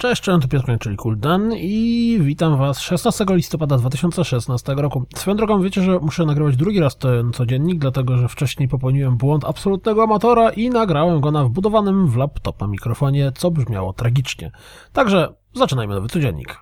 Cześć, 0.00 0.22
cześć, 0.22 0.42
to 0.42 0.48
Piotr, 0.48 0.78
czyli 0.80 0.96
Kuldan 0.96 1.52
i 1.56 2.18
witam 2.20 2.56
Was 2.56 2.80
16 2.80 3.24
listopada 3.28 3.78
2016 3.78 4.74
roku. 4.74 5.06
Swoją 5.16 5.36
drogą 5.36 5.62
wiecie, 5.62 5.82
że 5.82 5.98
muszę 5.98 6.24
nagrywać 6.24 6.56
drugi 6.56 6.80
raz 6.80 6.98
ten 6.98 7.32
codziennik, 7.32 7.78
dlatego 7.78 8.18
że 8.18 8.28
wcześniej 8.28 8.68
popełniłem 8.68 9.16
błąd 9.16 9.44
absolutnego 9.44 10.02
amatora 10.02 10.50
i 10.50 10.70
nagrałem 10.70 11.20
go 11.20 11.30
na 11.30 11.44
wbudowanym 11.44 12.06
w 12.06 12.16
laptopa 12.16 12.66
mikrofonie, 12.66 13.32
co 13.34 13.50
brzmiało 13.50 13.92
tragicznie. 13.92 14.50
Także 14.92 15.34
zaczynajmy 15.54 15.94
nowy 15.94 16.08
codziennik. 16.08 16.58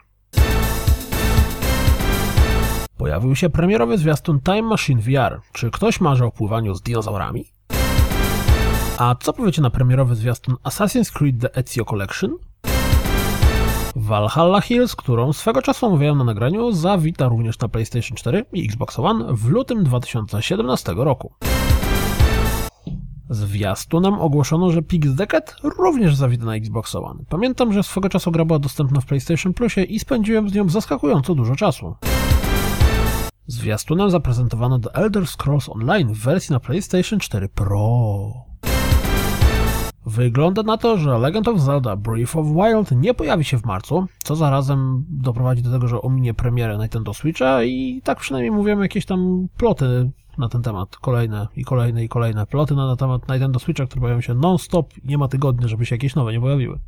Pojawił 2.97 3.37
się 3.37 3.51
premierowy 3.51 3.99
zwiastun 3.99 4.41
Time 4.41 4.63
Machine 4.63 5.01
VR. 5.01 5.41
Czy 5.53 5.71
ktoś 5.71 6.01
marzy 6.01 6.25
o 6.25 6.31
pływaniu 6.31 6.75
z 6.75 6.83
dinozaurami? 6.83 7.45
A 8.99 9.15
co 9.21 9.33
powiecie 9.33 9.63
na 9.63 9.71
premierowy 9.71 10.15
zwiastun 10.15 10.55
Assassin's 10.65 11.13
Creed 11.13 11.41
The 11.41 11.55
Ezio 11.57 11.85
Collection? 11.85 12.31
Valhalla 14.09 14.61
Hills, 14.61 14.97
którą 14.97 15.33
swego 15.33 15.63
czasu 15.63 15.87
omawiałem 15.87 16.19
na 16.19 16.25
nagraniu, 16.25 16.73
zawita 16.73 17.29
również 17.29 17.59
na 17.59 17.69
PlayStation 17.69 18.17
4 18.17 18.45
i 18.53 18.65
Xbox 18.65 18.99
One 18.99 19.25
w 19.35 19.49
lutym 19.49 19.85
2017 19.85 20.93
roku. 20.97 21.33
Zwiastunem 23.31 24.15
ogłoszono, 24.15 24.71
że 24.71 24.83
Pix 24.83 25.15
Decade 25.15 25.53
również 25.63 26.15
zawita 26.15 26.45
na 26.45 26.57
Xbox 26.57 26.95
One. 26.95 27.25
Pamiętam, 27.29 27.73
że 27.73 27.83
swego 27.83 28.09
czasu 28.09 28.31
gra 28.31 28.45
była 28.45 28.59
dostępna 28.59 29.01
w 29.01 29.07
PlayStation 29.07 29.55
Plusie 29.55 29.83
i 29.83 29.99
spędziłem 29.99 30.49
z 30.49 30.55
nią 30.55 30.69
zaskakująco 30.69 31.35
dużo 31.35 31.57
czasu. 31.57 31.95
Zwiastunem 33.47 34.11
zaprezentowano 34.11 34.79
The 34.79 34.95
Elder 34.95 35.27
Scrolls 35.27 35.69
Online 35.69 36.15
w 36.15 36.19
wersji 36.19 36.53
na 36.53 36.61
PlayStation 36.61 37.19
4 37.21 37.49
Pro. 37.49 38.48
Wygląda 40.07 40.63
na 40.63 40.77
to, 40.77 40.99
że 40.99 41.19
Legend 41.19 41.49
of 41.49 41.61
Zelda 41.61 41.97
Breath 41.97 42.37
of 42.37 42.47
Wild 42.47 42.91
nie 42.91 43.15
pojawi 43.15 43.45
się 43.45 43.59
w 43.59 43.65
marcu, 43.65 44.07
co 44.19 44.37
zarazem 44.37 45.05
doprowadzi 45.09 45.63
do 45.63 45.71
tego, 45.71 45.89
że 45.89 46.03
ominie 46.03 46.35
premierę 46.35 46.79
Nintendo 46.79 47.15
Switcha 47.15 47.65
i 47.65 48.01
tak 48.05 48.19
przynajmniej 48.19 48.51
mówią 48.51 48.81
jakieś 48.81 49.07
tam 49.07 49.49
ploty 49.57 50.11
na 50.39 50.49
ten 50.49 50.63
temat. 50.63 50.97
Kolejne 50.97 51.49
i 51.57 51.65
kolejne 51.65 52.05
i 52.05 52.09
kolejne 52.09 52.47
ploty 52.47 52.75
na 52.75 52.97
temat 52.97 53.29
Nintendo 53.29 53.59
Switcha, 53.59 53.87
które 53.87 54.01
pojawią 54.01 54.21
się 54.21 54.35
non-stop 54.35 54.95
nie 55.05 55.19
ma 55.19 55.29
tygodnia, 55.29 55.69
żeby 55.69 55.87
się 55.87 55.95
jakieś 55.95 56.15
nowe 56.15 56.33
nie 56.33 56.41
pojawiły. 56.41 56.79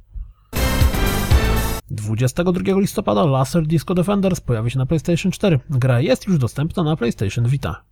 22 1.91 2.81
listopada 2.81 3.25
Laser 3.25 3.67
Disco 3.67 3.95
Defenders 3.95 4.41
pojawi 4.41 4.71
się 4.71 4.79
na 4.79 4.87
PlayStation 4.87 5.33
4. 5.33 5.61
Gra 5.71 6.01
jest 6.01 6.27
już 6.27 6.39
dostępna 6.39 6.83
na 6.83 6.97
PlayStation 6.97 7.49
Vita. 7.49 7.83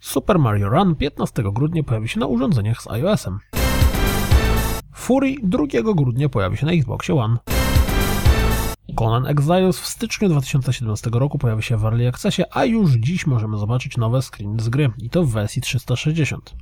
Super 0.00 0.38
Mario 0.38 0.68
Run 0.68 0.94
15 0.94 1.42
grudnia 1.52 1.82
pojawi 1.82 2.08
się 2.08 2.20
na 2.20 2.26
urządzeniach 2.26 2.82
z 2.82 2.88
iOS-em. 2.90 3.38
Fury 4.94 5.34
2 5.42 5.66
grudnia 5.94 6.28
pojawi 6.28 6.56
się 6.56 6.66
na 6.66 6.72
Xboxie 6.72 7.14
One. 7.14 7.36
Conan 8.94 9.26
Exiles 9.26 9.80
w 9.80 9.86
styczniu 9.86 10.28
2017 10.28 11.10
roku 11.12 11.38
pojawi 11.38 11.62
się 11.62 11.76
w 11.76 11.84
Early 11.84 12.08
Accessie, 12.08 12.42
a 12.50 12.64
już 12.64 12.92
dziś 12.92 13.26
możemy 13.26 13.58
zobaczyć 13.58 13.96
nowe 13.96 14.22
screeny 14.22 14.62
z 14.62 14.68
gry 14.68 14.90
i 14.98 15.10
to 15.10 15.24
w 15.24 15.30
wersji 15.30 15.62
360. 15.62 16.54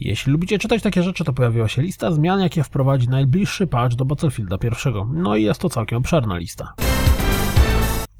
Jeśli 0.00 0.32
lubicie 0.32 0.58
czytać 0.58 0.82
takie 0.82 1.02
rzeczy, 1.02 1.24
to 1.24 1.32
pojawiła 1.32 1.68
się 1.68 1.82
lista 1.82 2.12
zmian, 2.12 2.40
jakie 2.40 2.64
wprowadzi 2.64 3.08
najbliższy 3.08 3.66
patch 3.66 3.96
do 3.96 4.04
Battlefielda 4.04 4.58
pierwszego. 4.58 5.08
No 5.12 5.36
i 5.36 5.42
jest 5.42 5.60
to 5.60 5.68
całkiem 5.68 5.98
obszerna 5.98 6.36
lista. 6.36 6.74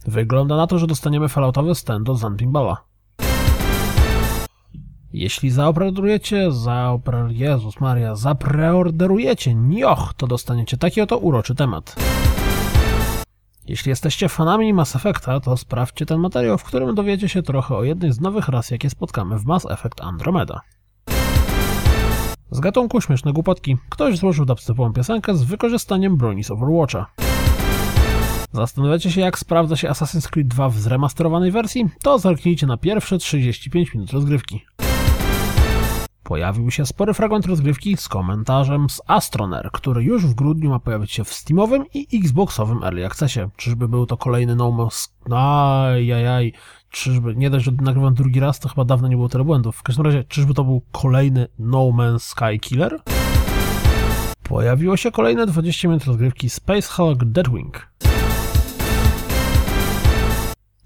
Wygląda 0.07 0.57
na 0.57 0.67
to, 0.67 0.79
że 0.79 0.87
dostaniemy 0.87 1.29
falloutowy 1.29 1.75
stand 1.75 2.07
do 2.07 2.15
Zanpimbala. 2.15 2.77
Jeśli 5.12 5.50
zaoperujecie, 5.50 6.53
zaoper... 6.53 7.15
Jezus 7.31 7.81
Maria, 7.81 8.15
zapreorderujecie 8.15 9.55
nioch, 9.55 10.15
to 10.16 10.27
dostaniecie 10.27 10.77
taki 10.77 11.00
oto 11.00 11.19
uroczy 11.19 11.55
temat. 11.55 11.97
Jeśli 13.69 13.91
jesteście 13.91 14.28
fanami 14.28 14.72
Mass 14.72 14.97
Effecta, 14.97 15.41
to 15.41 15.56
sprawdźcie 15.56 16.06
ten 16.06 16.21
materiał, 16.21 16.59
w 16.59 16.65
którym 16.65 16.94
dowiecie 16.94 17.28
się 17.28 17.43
trochę 17.43 17.77
o 17.77 17.84
jednej 17.84 18.12
z 18.12 18.21
nowych 18.21 18.49
ras, 18.49 18.71
jakie 18.71 18.91
spotkamy 18.91 19.38
w 19.38 19.44
Mass 19.44 19.66
Effect 19.66 20.00
Andromeda. 20.00 20.60
Z 22.50 22.60
gatunku 22.60 23.00
śmieszne 23.00 23.33
głupotki, 23.33 23.77
ktoś 23.88 24.19
złożył 24.19 24.44
dubstepową 24.44 24.93
piosenkę 24.93 25.37
z 25.37 25.43
wykorzystaniem 25.43 26.16
broni 26.16 26.44
z 26.44 26.50
Overwatcha. 26.50 27.06
Zastanawiacie 28.53 29.10
się, 29.10 29.21
jak 29.21 29.38
sprawdza 29.38 29.77
się 29.77 29.88
Assassin's 29.88 30.28
Creed 30.28 30.49
2 30.49 30.69
w 30.69 30.78
zremasterowanej 30.78 31.50
wersji? 31.50 31.88
To 32.03 32.19
zerknijcie 32.19 32.66
na 32.66 32.77
pierwsze 32.77 33.19
35 33.19 33.94
minut 33.94 34.10
rozgrywki. 34.10 34.68
Pojawił 36.28 36.71
się 36.71 36.87
spory 36.87 37.15
fragment 37.15 37.47
rozgrywki 37.47 37.97
z 37.97 38.09
komentarzem 38.09 38.91
z 38.91 39.00
Astroner, 39.06 39.71
który 39.72 40.03
już 40.03 40.27
w 40.27 40.34
grudniu 40.34 40.71
ma 40.71 40.78
pojawić 40.78 41.12
się 41.12 41.25
w 41.25 41.33
Steamowym 41.33 41.84
i 41.94 42.19
Xboxowym 42.19 42.84
Early 42.84 43.06
Accessie. 43.06 43.41
Czyżby 43.56 43.89
był 43.89 44.06
to 44.06 44.16
kolejny 44.16 44.56
No 44.56 44.71
Man's... 44.71 45.09
Ajajaj. 45.34 46.53
Czyżby... 46.91 47.37
Nie 47.37 47.50
dość, 47.50 47.65
że 47.65 47.72
nagrywam 47.81 48.15
drugi 48.15 48.41
raz, 48.41 48.61
to 48.61 48.69
chyba 48.69 48.84
dawno 48.84 49.09
nie 49.09 49.16
było 49.16 49.28
tyle 49.28 49.44
błędów. 49.44 49.77
W 49.77 49.83
każdym 49.83 50.05
razie, 50.05 50.25
czyżby 50.25 50.55
to 50.55 50.65
był 50.65 50.83
kolejny 50.93 51.49
No 51.59 51.78
Man's 51.78 52.19
Sky 52.19 52.60
Killer? 52.60 53.00
Pojawiło 54.43 54.97
się 54.97 55.10
kolejne 55.10 55.47
20 55.47 55.89
minut 55.89 56.05
rozgrywki 56.05 56.50
Space 56.50 56.89
Hulk 56.93 57.25
Deadwing. 57.25 57.89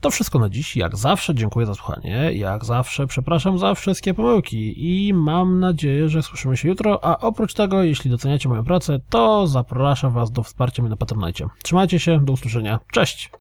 To 0.03 0.11
wszystko 0.11 0.39
na 0.39 0.49
dziś. 0.49 0.77
Jak 0.77 0.97
zawsze 0.97 1.35
dziękuję 1.35 1.67
za 1.67 1.75
słuchanie. 1.75 2.33
Jak 2.33 2.65
zawsze 2.65 3.07
przepraszam 3.07 3.59
za 3.59 3.75
wszystkie 3.75 4.15
pomyłki 4.15 4.75
i 5.09 5.15
mam 5.15 5.61
nadzieję, 5.61 6.09
że 6.09 6.23
słyszymy 6.23 6.57
się 6.57 6.69
jutro. 6.69 7.05
A 7.05 7.19
oprócz 7.19 7.55
tego, 7.55 7.83
jeśli 7.83 8.11
doceniacie 8.11 8.49
moją 8.49 8.65
pracę, 8.65 9.01
to 9.09 9.47
zapraszam 9.47 10.13
Was 10.13 10.31
do 10.31 10.43
wsparcia 10.43 10.83
mnie 10.83 10.91
na 10.91 10.97
Patronite. 10.97 11.47
Trzymajcie 11.63 11.99
się, 11.99 12.25
do 12.25 12.33
usłyszenia. 12.33 12.81
Cześć! 12.93 13.33